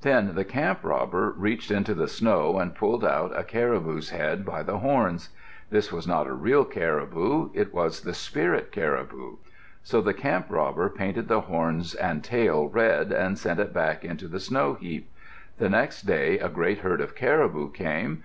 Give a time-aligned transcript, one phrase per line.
[0.00, 4.64] Then the camp robber reached into the snow and pulled out a caribou's head by
[4.64, 5.28] the horns.
[5.70, 9.36] This was not a real caribou; it was the spirit caribou.
[9.84, 14.26] So the camp robber painted the horns and tail red and sent it back into
[14.26, 15.08] the snow heap.
[15.58, 18.18] The next day a great herd of caribou came.